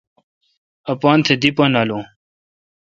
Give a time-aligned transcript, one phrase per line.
[0.91, 2.03] اپتھ دی پا نالون۔